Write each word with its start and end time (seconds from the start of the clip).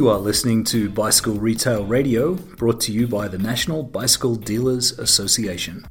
You 0.00 0.08
are 0.08 0.18
listening 0.18 0.64
to 0.64 0.88
Bicycle 0.88 1.34
Retail 1.34 1.84
Radio, 1.84 2.32
brought 2.32 2.80
to 2.80 2.90
you 2.90 3.06
by 3.06 3.28
the 3.28 3.36
National 3.36 3.82
Bicycle 3.82 4.34
Dealers 4.34 4.98
Association. 4.98 5.86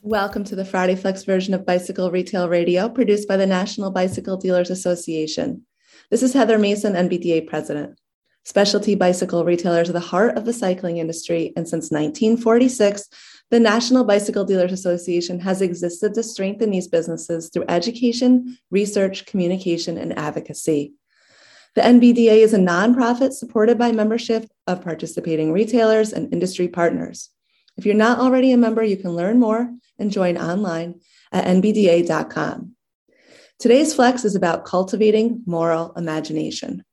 Welcome 0.00 0.44
to 0.44 0.56
the 0.56 0.64
Friday 0.64 0.94
Flex 0.94 1.24
version 1.24 1.52
of 1.52 1.66
Bicycle 1.66 2.10
Retail 2.10 2.48
Radio, 2.48 2.88
produced 2.88 3.28
by 3.28 3.36
the 3.36 3.46
National 3.46 3.90
Bicycle 3.90 4.38
Dealers 4.38 4.70
Association. 4.70 5.66
This 6.10 6.22
is 6.22 6.32
Heather 6.32 6.56
Mason, 6.56 6.94
NBDA 6.94 7.46
President. 7.46 8.00
Specialty 8.46 8.94
bicycle 8.94 9.44
retailers 9.44 9.90
are 9.90 9.92
the 9.92 10.00
heart 10.00 10.38
of 10.38 10.46
the 10.46 10.54
cycling 10.54 10.96
industry, 10.96 11.52
and 11.54 11.68
since 11.68 11.90
1946, 11.90 13.10
the 13.50 13.60
National 13.60 14.04
Bicycle 14.04 14.46
Dealers 14.46 14.72
Association 14.72 15.38
has 15.40 15.60
existed 15.60 16.14
to 16.14 16.22
strengthen 16.22 16.70
these 16.70 16.88
businesses 16.88 17.50
through 17.50 17.66
education, 17.68 18.56
research, 18.70 19.26
communication, 19.26 19.98
and 19.98 20.18
advocacy. 20.18 20.94
The 21.74 21.80
NBDA 21.80 22.36
is 22.36 22.54
a 22.54 22.58
nonprofit 22.58 23.32
supported 23.32 23.78
by 23.78 23.90
membership 23.90 24.48
of 24.66 24.82
participating 24.82 25.52
retailers 25.52 26.12
and 26.12 26.32
industry 26.32 26.68
partners. 26.68 27.30
If 27.76 27.84
you're 27.84 27.96
not 27.96 28.20
already 28.20 28.52
a 28.52 28.56
member, 28.56 28.84
you 28.84 28.96
can 28.96 29.10
learn 29.10 29.40
more 29.40 29.74
and 29.98 30.12
join 30.12 30.36
online 30.36 31.00
at 31.32 31.46
nbda.com. 31.46 32.76
Today's 33.58 33.92
Flex 33.92 34.24
is 34.24 34.36
about 34.36 34.64
cultivating 34.64 35.42
moral 35.46 35.92
imagination. 35.94 36.84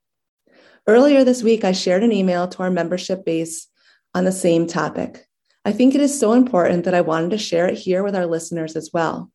Earlier 0.87 1.23
this 1.23 1.43
week, 1.43 1.63
I 1.63 1.73
shared 1.73 2.03
an 2.03 2.11
email 2.11 2.47
to 2.47 2.63
our 2.63 2.71
membership 2.71 3.23
base 3.23 3.67
on 4.15 4.25
the 4.25 4.31
same 4.31 4.65
topic. 4.65 5.27
I 5.63 5.71
think 5.73 5.93
it 5.93 6.01
is 6.01 6.19
so 6.19 6.33
important 6.33 6.85
that 6.85 6.95
I 6.95 7.01
wanted 7.01 7.31
to 7.31 7.37
share 7.37 7.67
it 7.67 7.77
here 7.77 8.03
with 8.03 8.15
our 8.15 8.25
listeners 8.25 8.75
as 8.75 8.89
well. 8.91 9.31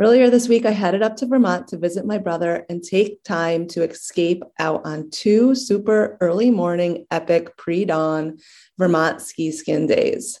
Earlier 0.00 0.30
this 0.30 0.48
week, 0.48 0.64
I 0.64 0.70
headed 0.70 1.02
up 1.02 1.16
to 1.16 1.26
Vermont 1.26 1.66
to 1.68 1.76
visit 1.76 2.06
my 2.06 2.18
brother 2.18 2.64
and 2.70 2.84
take 2.84 3.24
time 3.24 3.66
to 3.68 3.82
escape 3.82 4.44
out 4.60 4.82
on 4.84 5.10
two 5.10 5.56
super 5.56 6.16
early 6.20 6.52
morning, 6.52 7.04
epic 7.10 7.56
pre 7.56 7.84
dawn 7.84 8.38
Vermont 8.78 9.20
ski 9.20 9.50
skin 9.50 9.88
days. 9.88 10.40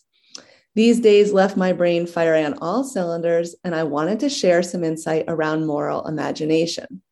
These 0.76 1.00
days 1.00 1.32
left 1.32 1.56
my 1.56 1.72
brain 1.72 2.06
firing 2.06 2.46
on 2.46 2.58
all 2.62 2.84
cylinders, 2.84 3.56
and 3.64 3.74
I 3.74 3.82
wanted 3.82 4.20
to 4.20 4.28
share 4.28 4.62
some 4.62 4.84
insight 4.84 5.24
around 5.26 5.66
moral 5.66 6.06
imagination. 6.06 7.02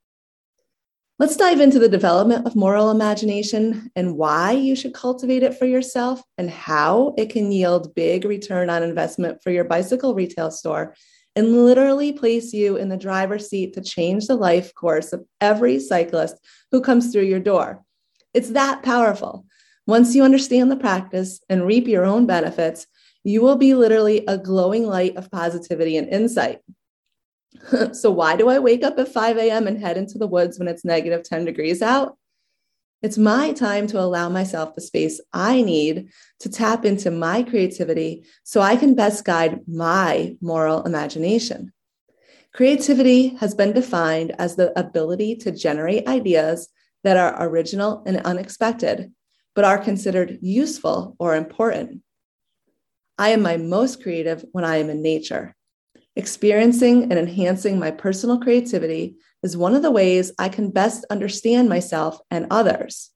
Let's 1.19 1.37
dive 1.37 1.59
into 1.59 1.81
the 1.81 1.89
development 1.89 2.47
of 2.47 2.55
moral 2.55 2.93
imagination 2.93 3.91
and 3.97 4.17
why 4.17 4.53
you 4.53 4.77
should 4.77 4.95
cultivate 4.95 5.43
it 5.43 5.59
for 5.59 5.65
yourself 5.65 6.23
and 6.39 6.49
how 6.49 7.15
it 7.19 7.31
can 7.31 7.51
yield 7.51 7.95
big 7.97 8.25
return 8.25 8.71
on 8.71 8.85
investment 8.85 9.43
for 9.43 9.51
your 9.51 9.65
bicycle 9.65 10.15
retail 10.15 10.53
store 10.53 10.95
and 11.37 11.65
literally 11.65 12.12
place 12.12 12.55
you 12.55 12.77
in 12.77 12.89
the 12.89 12.97
driver's 12.97 13.48
seat 13.48 13.75
to 13.75 13.83
change 13.83 14.27
the 14.27 14.34
life 14.34 14.75
course 14.75 15.12
of 15.12 15.25
every 15.41 15.78
cyclist 15.78 16.37
who 16.73 16.81
comes 16.81 17.12
through 17.12 17.25
your 17.25 17.41
door. 17.41 17.84
It's 18.33 18.51
that 18.51 18.83
powerful. 18.83 19.45
Once 19.87 20.15
you 20.15 20.25
understand 20.25 20.70
the 20.70 20.77
practice 20.77 21.41
and 21.48 21.67
reap 21.67 21.87
your 21.87 22.05
own 22.05 22.27
benefits, 22.27 22.87
you 23.23 23.43
will 23.43 23.56
be 23.56 23.75
literally 23.75 24.25
a 24.27 24.39
glowing 24.39 24.87
light 24.87 25.17
of 25.17 25.31
positivity 25.31 25.97
and 25.97 26.09
insight. 26.09 26.61
so, 27.93 28.11
why 28.11 28.37
do 28.37 28.48
I 28.48 28.59
wake 28.59 28.83
up 28.83 28.98
at 28.98 29.12
5 29.12 29.37
a.m. 29.37 29.67
and 29.67 29.78
head 29.78 29.97
into 29.97 30.19
the 30.19 30.27
woods 30.27 30.59
when 30.59 30.69
it's 30.69 30.84
negative 30.84 31.23
10 31.23 31.45
degrees 31.45 31.83
out? 31.83 32.17
It's 33.03 33.19
my 33.19 33.53
time 33.53 33.87
to 33.89 34.01
allow 34.01 34.29
myself 34.29 34.75
the 34.75 34.81
space 34.81 35.21
I 35.33 35.63
need 35.63 36.09
to 36.41 36.49
tap 36.49 36.85
into 36.85 37.11
my 37.11 37.43
creativity 37.43 38.25
so 38.43 38.61
I 38.61 38.77
can 38.77 38.95
best 38.95 39.25
guide 39.25 39.61
my 39.69 40.37
moral 40.41 40.83
imagination. 40.85 41.73
Creativity 42.55 43.29
has 43.37 43.55
been 43.55 43.73
defined 43.73 44.35
as 44.39 44.57
the 44.57 44.79
ability 44.79 45.37
to 45.37 45.51
generate 45.51 46.09
ideas 46.09 46.69
that 47.05 47.17
are 47.17 47.47
original 47.47 48.03
and 48.06 48.17
unexpected, 48.19 49.12
but 49.55 49.65
are 49.65 49.79
considered 49.79 50.39
useful 50.41 51.17
or 51.19 51.37
important. 51.37 52.03
I 53.19 53.31
am 53.31 53.43
my 53.43 53.56
most 53.56 54.03
creative 54.03 54.45
when 54.53 54.65
I 54.65 54.77
am 54.77 54.91
in 54.91 55.03
nature. 55.03 55.56
Experiencing 56.19 57.03
and 57.03 57.19
enhancing 57.19 57.78
my 57.78 57.91
personal 57.91 58.41
creativity 58.41 59.16
is 59.43 59.54
one 59.54 59.75
of 59.75 59.82
the 59.82 59.91
ways 59.91 60.32
I 60.38 60.49
can 60.49 60.71
best 60.71 61.04
understand 61.10 61.69
myself 61.69 62.19
and 62.31 62.47
others, 62.50 63.10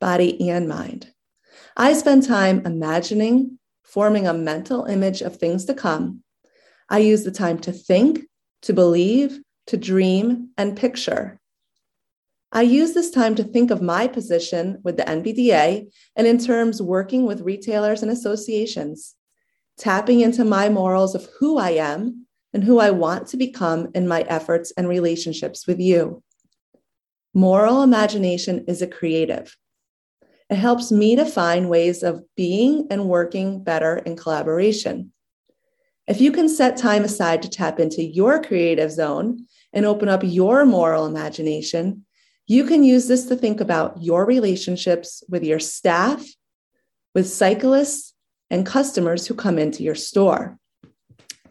body 0.00 0.48
and 0.48 0.66
mind. 0.66 1.12
I 1.76 1.92
spend 1.92 2.26
time 2.26 2.64
imagining, 2.64 3.58
forming 3.84 4.26
a 4.26 4.32
mental 4.32 4.86
image 4.86 5.20
of 5.20 5.36
things 5.36 5.66
to 5.66 5.74
come. 5.74 6.22
I 6.88 7.00
use 7.00 7.22
the 7.22 7.30
time 7.30 7.58
to 7.60 7.72
think, 7.72 8.24
to 8.62 8.72
believe, 8.72 9.40
to 9.66 9.76
dream, 9.76 10.48
and 10.56 10.74
picture. 10.74 11.38
I 12.50 12.62
use 12.62 12.94
this 12.94 13.10
time 13.10 13.34
to 13.34 13.44
think 13.44 13.70
of 13.70 13.82
my 13.82 14.08
position 14.08 14.78
with 14.82 14.96
the 14.96 15.02
NBDA 15.02 15.86
and 16.16 16.26
in 16.26 16.38
terms 16.38 16.80
working 16.80 17.26
with 17.26 17.42
retailers 17.42 18.02
and 18.02 18.10
associations, 18.10 19.14
tapping 19.76 20.22
into 20.22 20.46
my 20.46 20.70
morals 20.70 21.14
of 21.14 21.28
who 21.38 21.58
I 21.58 21.72
am 21.72 22.26
and 22.52 22.64
who 22.64 22.78
I 22.78 22.90
want 22.90 23.28
to 23.28 23.36
become 23.36 23.88
in 23.94 24.08
my 24.08 24.22
efforts 24.22 24.72
and 24.76 24.88
relationships 24.88 25.66
with 25.66 25.78
you. 25.78 26.22
Moral 27.34 27.82
imagination 27.82 28.64
is 28.66 28.82
a 28.82 28.86
creative. 28.86 29.56
It 30.50 30.56
helps 30.56 30.90
me 30.90 31.14
to 31.16 31.26
find 31.26 31.68
ways 31.68 32.02
of 32.02 32.24
being 32.36 32.86
and 32.90 33.04
working 33.04 33.62
better 33.62 33.98
in 33.98 34.16
collaboration. 34.16 35.12
If 36.06 36.22
you 36.22 36.32
can 36.32 36.48
set 36.48 36.78
time 36.78 37.04
aside 37.04 37.42
to 37.42 37.50
tap 37.50 37.78
into 37.78 38.02
your 38.02 38.42
creative 38.42 38.90
zone 38.90 39.46
and 39.74 39.84
open 39.84 40.08
up 40.08 40.22
your 40.24 40.64
moral 40.64 41.04
imagination, 41.04 42.06
you 42.46 42.64
can 42.64 42.82
use 42.82 43.08
this 43.08 43.26
to 43.26 43.36
think 43.36 43.60
about 43.60 44.02
your 44.02 44.24
relationships 44.24 45.22
with 45.28 45.44
your 45.44 45.58
staff, 45.58 46.24
with 47.14 47.28
cyclists, 47.28 48.14
and 48.48 48.64
customers 48.64 49.26
who 49.26 49.34
come 49.34 49.58
into 49.58 49.82
your 49.82 49.94
store. 49.94 50.58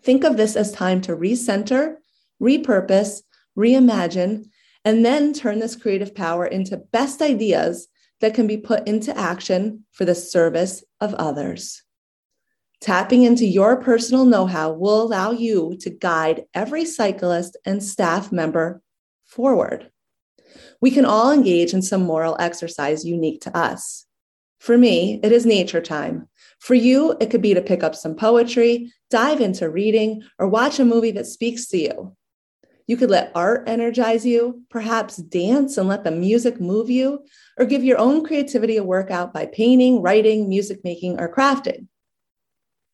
Think 0.07 0.23
of 0.23 0.37
this 0.37 0.55
as 0.55 0.71
time 0.71 1.01
to 1.01 1.17
recenter, 1.17 1.97
repurpose, 2.41 3.23
reimagine, 3.57 4.45
and 4.85 5.05
then 5.05 5.33
turn 5.33 5.59
this 5.59 5.75
creative 5.75 6.15
power 6.15 6.45
into 6.45 6.77
best 6.77 7.21
ideas 7.21 7.89
that 8.21 8.33
can 8.33 8.47
be 8.47 8.55
put 8.55 8.87
into 8.87 9.15
action 9.17 9.83
for 9.91 10.05
the 10.05 10.15
service 10.15 10.81
of 11.01 11.13
others. 11.15 11.83
Tapping 12.79 13.23
into 13.23 13.45
your 13.45 13.81
personal 13.81 14.23
know 14.23 14.45
how 14.45 14.71
will 14.71 15.01
allow 15.01 15.31
you 15.31 15.75
to 15.81 15.89
guide 15.89 16.45
every 16.53 16.85
cyclist 16.85 17.57
and 17.65 17.83
staff 17.83 18.31
member 18.31 18.81
forward. 19.25 19.91
We 20.79 20.89
can 20.89 21.03
all 21.03 21.31
engage 21.31 21.73
in 21.73 21.81
some 21.81 22.03
moral 22.03 22.37
exercise 22.39 23.03
unique 23.03 23.41
to 23.41 23.57
us. 23.57 24.05
For 24.57 24.77
me, 24.77 25.19
it 25.21 25.33
is 25.33 25.45
nature 25.45 25.81
time. 25.81 26.29
For 26.59 26.73
you, 26.73 27.15
it 27.19 27.29
could 27.29 27.41
be 27.41 27.53
to 27.53 27.61
pick 27.61 27.83
up 27.83 27.95
some 27.95 28.15
poetry, 28.15 28.91
dive 29.09 29.41
into 29.41 29.69
reading, 29.69 30.23
or 30.39 30.47
watch 30.47 30.79
a 30.79 30.85
movie 30.85 31.11
that 31.11 31.27
speaks 31.27 31.67
to 31.67 31.77
you. 31.77 32.15
You 32.87 32.95
could 32.95 33.09
let 33.09 33.33
art 33.35 33.67
energize 33.67 34.25
you, 34.25 34.63
perhaps 34.69 35.17
dance 35.17 35.77
and 35.77 35.89
let 35.89 36.05
the 36.05 36.11
music 36.11 36.61
move 36.61 36.89
you, 36.89 37.25
or 37.57 37.65
give 37.65 37.83
your 37.83 37.97
own 37.97 38.25
creativity 38.25 38.77
a 38.77 38.83
workout 38.83 39.33
by 39.33 39.45
painting, 39.45 40.01
writing, 40.01 40.47
music 40.47 40.79
making, 40.85 41.19
or 41.19 41.31
crafting. 41.31 41.87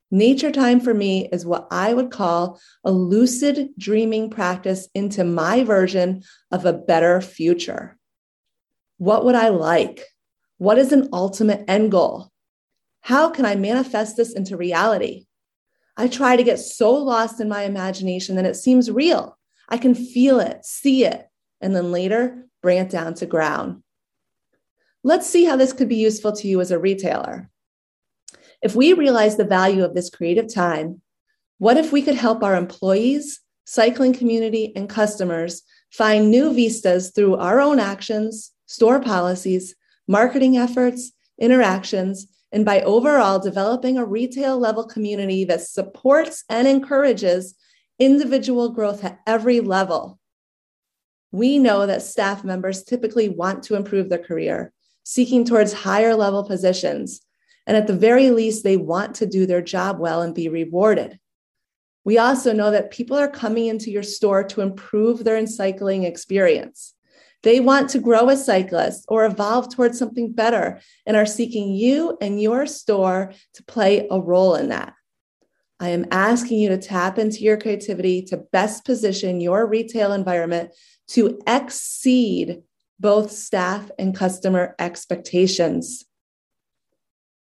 Nature 0.10 0.52
time 0.52 0.80
for 0.80 0.94
me 0.94 1.28
is 1.32 1.46
what 1.46 1.68
I 1.72 1.94
would 1.94 2.12
call 2.12 2.60
a 2.84 2.92
lucid 2.92 3.70
dreaming 3.78 4.30
practice 4.30 4.88
into 4.94 5.24
my 5.24 5.64
version 5.64 6.24
of 6.52 6.66
a 6.66 6.74
better 6.74 7.22
future. 7.22 7.98
What 8.98 9.26
would 9.26 9.36
I 9.36 9.50
like? 9.50 10.04
What 10.58 10.78
is 10.78 10.92
an 10.92 11.10
ultimate 11.14 11.66
end 11.68 11.92
goal? 11.92 12.32
How 13.04 13.30
can 13.30 13.46
I 13.46 13.56
manifest 13.56 14.16
this 14.16 14.32
into 14.32 14.56
reality? 14.56 15.26
I 15.98 16.08
try 16.08 16.38
to 16.38 16.44
get 16.44 16.58
so 16.58 16.94
lost 16.94 17.42
in 17.42 17.50
my 17.50 17.64
imagination 17.64 18.38
that 18.38 18.46
it 18.46 18.56
seems 18.56 18.90
real. 18.90 19.38
I 19.68 19.78
can 19.78 19.94
feel 19.94 20.40
it, 20.40 20.66
see 20.66 21.04
it, 21.04 21.28
and 21.60 21.76
then 21.76 21.92
later 21.92 22.46
bring 22.62 22.78
it 22.78 22.90
down 22.90 23.14
to 23.16 23.26
ground. 23.26 23.84
Let's 25.04 25.28
see 25.28 25.44
how 25.44 25.58
this 25.58 25.74
could 25.74 25.90
be 25.90 25.98
useful 25.98 26.32
to 26.32 26.48
you 26.48 26.62
as 26.62 26.72
a 26.72 26.80
retailer. 26.80 27.50
If 28.62 28.74
we 28.74 28.94
realize 28.94 29.36
the 29.36 29.44
value 29.44 29.84
of 29.84 29.94
this 29.94 30.10
creative 30.10 30.52
time, 30.52 31.02
what 31.58 31.76
if 31.76 31.92
we 31.92 32.04
could 32.04 32.16
help 32.16 32.42
our 32.42 32.56
employees, 32.56 33.42
cycling 33.66 34.14
community, 34.14 34.72
and 34.78 34.88
customers 34.90 35.64
find 35.92 36.32
new 36.32 36.54
vistas 36.54 37.12
through 37.12 37.36
our 37.36 37.60
own 37.60 37.80
actions, 37.80 38.54
store 38.66 39.02
policies, 39.02 39.76
marketing 40.08 40.58
efforts, 40.58 41.12
interactions, 41.38 42.28
and 42.54 42.64
by 42.64 42.82
overall 42.82 43.40
developing 43.40 43.98
a 43.98 44.06
retail 44.06 44.60
level 44.60 44.86
community 44.86 45.44
that 45.44 45.62
supports 45.62 46.44
and 46.48 46.68
encourages 46.68 47.56
individual 47.98 48.70
growth 48.70 49.04
at 49.04 49.20
every 49.26 49.60
level. 49.60 50.20
We 51.32 51.58
know 51.58 51.88
that 51.88 52.04
staff 52.04 52.44
members 52.44 52.84
typically 52.84 53.28
want 53.28 53.64
to 53.64 53.76
improve 53.76 54.08
their 54.08 54.20
career, 54.20 54.72
seeking 55.04 55.46
towards 55.46 55.74
higher 55.74 56.14
level 56.14 56.44
positions. 56.44 57.22
And 57.66 57.76
at 57.76 57.88
the 57.88 57.98
very 57.98 58.30
least, 58.30 58.64
they 58.64 58.78
want 58.78 59.16
to 59.16 59.26
do 59.26 59.48
their 59.48 59.62
job 59.62 59.98
well 60.00 60.22
and 60.22 60.36
be 60.36 60.48
rewarded. 60.48 61.20
We 62.06 62.20
also 62.20 62.54
know 62.54 62.70
that 62.70 62.92
people 62.92 63.18
are 63.18 63.30
coming 63.30 63.66
into 63.66 63.90
your 63.90 64.04
store 64.04 64.44
to 64.44 64.62
improve 64.62 65.24
their 65.24 65.44
cycling 65.48 66.04
experience. 66.04 66.94
They 67.44 67.60
want 67.60 67.90
to 67.92 68.00
grow 68.00 68.30
as 68.30 68.46
cyclists 68.46 69.06
or 69.10 69.26
evolve 69.26 69.74
towards 69.74 70.00
something 70.00 70.32
better 70.32 70.80
and 71.06 71.18
are 71.18 71.26
seeking 71.26 71.74
you 71.74 72.18
and 72.22 72.42
your 72.42 72.66
store 72.66 73.34
to 73.54 73.64
play 73.64 74.08
a 74.10 74.20
role 74.20 74.56
in 74.56 74.70
that. 74.70 74.94
I 75.80 75.90
am 75.90 76.06
asking 76.12 76.60
you 76.60 76.70
to 76.70 76.78
tap 76.78 77.20
into 77.20 77.42
your 77.42 77.58
creativity 77.58 78.22
to 78.24 78.38
best 78.38 78.86
position 78.86 79.42
your 79.42 79.68
retail 79.68 80.14
environment 80.14 80.72
to 81.10 81.42
exceed 81.46 82.64
both 83.00 83.32
staff 83.32 83.92
and 84.00 84.16
customer 84.16 84.76
expectations. 84.80 86.06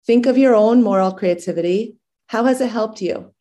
Think 0.05 0.25
of 0.25 0.37
your 0.37 0.55
own 0.55 0.81
moral 0.81 1.11
creativity. 1.11 1.97
How 2.27 2.45
has 2.45 2.61
it 2.61 2.69
helped 2.69 3.01
you? 3.01 3.33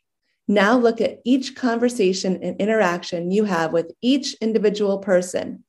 Now 0.49 0.76
look 0.76 1.00
at 1.00 1.20
each 1.25 1.55
conversation 1.55 2.43
and 2.43 2.60
interaction 2.60 3.31
you 3.31 3.44
have 3.44 3.72
with 3.72 3.93
each 4.02 4.34
individual 4.40 4.99
person, 4.99 5.62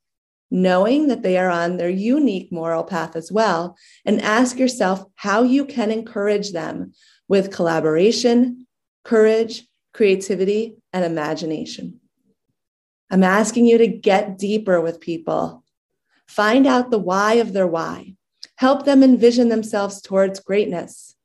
knowing 0.50 1.08
that 1.08 1.22
they 1.22 1.38
are 1.38 1.48
on 1.48 1.76
their 1.76 1.90
unique 1.90 2.50
moral 2.50 2.84
path 2.84 3.14
as 3.16 3.30
well, 3.30 3.76
and 4.04 4.20
ask 4.20 4.58
yourself 4.58 5.04
how 5.16 5.42
you 5.42 5.64
can 5.64 5.90
encourage 5.90 6.52
them 6.52 6.92
with 7.28 7.52
collaboration, 7.52 8.66
courage, 9.04 9.66
creativity, 9.94 10.76
and 10.92 11.04
imagination. 11.04 12.00
I'm 13.10 13.24
asking 13.24 13.66
you 13.66 13.78
to 13.78 13.86
get 13.86 14.38
deeper 14.38 14.80
with 14.80 15.00
people. 15.00 15.64
Find 16.26 16.66
out 16.66 16.90
the 16.90 16.98
why 16.98 17.34
of 17.34 17.52
their 17.52 17.66
why. 17.66 18.14
Help 18.56 18.84
them 18.84 19.02
envision 19.02 19.48
themselves 19.48 20.00
towards 20.00 20.38
greatness. 20.40 21.16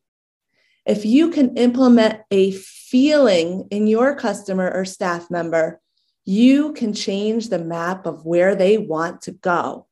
If 0.86 1.06
you 1.06 1.32
can 1.32 1.58
implement 1.58 2.22
a 2.32 2.52
feeling 2.52 3.68
in 3.72 3.88
your 3.88 4.16
customer 4.16 4.72
or 4.72 4.86
staff 4.86 5.30
member, 5.30 5.82
you 6.26 6.74
can 6.74 6.94
change 6.94 7.50
the 7.50 7.60
map 7.60 8.06
of 8.06 8.26
where 8.26 8.56
they 8.56 8.78
want 8.78 9.22
to 9.22 9.32
go. 9.32 9.88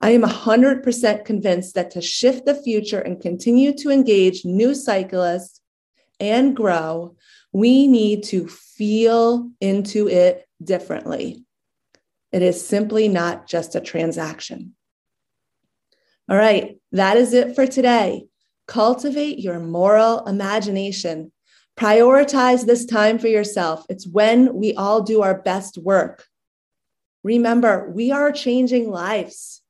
I 0.00 0.10
am 0.10 0.22
100% 0.22 1.24
convinced 1.24 1.74
that 1.74 1.90
to 1.92 2.00
shift 2.00 2.46
the 2.46 2.54
future 2.54 3.00
and 3.00 3.20
continue 3.20 3.72
to 3.78 3.90
engage 3.90 4.44
new 4.44 4.74
cyclists 4.74 5.60
and 6.20 6.54
grow, 6.54 7.16
we 7.52 7.86
need 7.86 8.24
to 8.24 8.46
feel 8.46 9.50
into 9.60 10.08
it 10.08 10.46
differently. 10.62 11.44
It 12.32 12.42
is 12.42 12.66
simply 12.66 13.08
not 13.08 13.48
just 13.48 13.74
a 13.74 13.80
transaction. 13.80 14.74
All 16.28 16.36
right, 16.36 16.78
that 16.92 17.16
is 17.16 17.32
it 17.32 17.54
for 17.54 17.66
today. 17.66 18.26
Cultivate 18.66 19.38
your 19.38 19.60
moral 19.60 20.26
imagination. 20.26 21.32
Prioritize 21.78 22.64
this 22.64 22.86
time 22.86 23.18
for 23.18 23.28
yourself. 23.28 23.84
It's 23.90 24.06
when 24.06 24.54
we 24.54 24.74
all 24.74 25.02
do 25.02 25.22
our 25.22 25.34
best 25.42 25.76
work. 25.76 26.26
Remember, 27.22 27.90
we 27.94 28.12
are 28.12 28.32
changing 28.32 28.90
lives. 28.90 29.62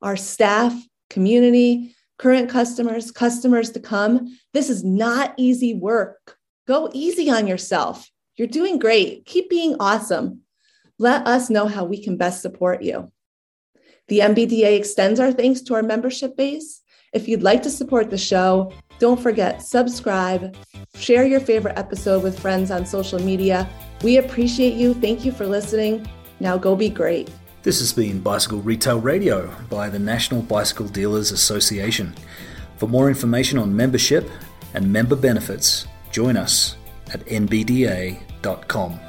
Our 0.00 0.16
staff, 0.16 0.72
community, 1.10 1.94
current 2.18 2.48
customers, 2.48 3.10
customers 3.10 3.72
to 3.72 3.80
come. 3.80 4.38
This 4.54 4.70
is 4.70 4.84
not 4.84 5.34
easy 5.36 5.74
work. 5.74 6.38
Go 6.66 6.88
easy 6.94 7.30
on 7.30 7.46
yourself. 7.46 8.08
You're 8.36 8.48
doing 8.48 8.78
great. 8.78 9.26
Keep 9.26 9.50
being 9.50 9.76
awesome. 9.80 10.40
Let 10.98 11.26
us 11.26 11.50
know 11.50 11.66
how 11.66 11.84
we 11.84 12.02
can 12.02 12.16
best 12.16 12.40
support 12.40 12.82
you. 12.82 13.12
The 14.08 14.20
NBDA 14.20 14.78
extends 14.78 15.20
our 15.20 15.32
thanks 15.32 15.60
to 15.62 15.74
our 15.74 15.82
membership 15.82 16.36
base. 16.36 16.80
If 17.12 17.28
you'd 17.28 17.42
like 17.42 17.64
to 17.64 17.70
support 17.70 18.08
the 18.08 18.18
show, 18.18 18.72
don't 19.00 19.20
forget 19.20 19.62
subscribe, 19.62 20.54
share 20.94 21.26
your 21.26 21.40
favorite 21.40 21.76
episode 21.76 22.22
with 22.22 22.38
friends 22.38 22.70
on 22.70 22.86
social 22.86 23.18
media. 23.18 23.68
We 24.04 24.18
appreciate 24.18 24.74
you. 24.74 24.94
Thank 24.94 25.24
you 25.24 25.32
for 25.32 25.46
listening. 25.46 26.08
Now 26.38 26.56
go 26.56 26.76
be 26.76 26.88
great. 26.88 27.30
This 27.62 27.80
has 27.80 27.92
been 27.92 28.20
Bicycle 28.20 28.60
Retail 28.60 29.00
Radio 29.00 29.50
by 29.68 29.88
the 29.88 29.98
National 29.98 30.42
Bicycle 30.42 30.86
Dealers 30.86 31.32
Association. 31.32 32.14
For 32.76 32.88
more 32.88 33.08
information 33.08 33.58
on 33.58 33.74
membership 33.74 34.30
and 34.74 34.90
member 34.90 35.16
benefits, 35.16 35.86
join 36.10 36.36
us 36.36 36.76
at 37.12 37.24
nbda.com. 37.26 39.00